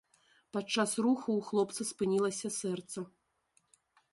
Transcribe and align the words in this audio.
Падчас 0.55 0.95
руху 1.07 1.27
ў 1.35 1.41
хлопца 1.49 1.81
спынілася 1.91 2.47
сэрца. 2.59 2.99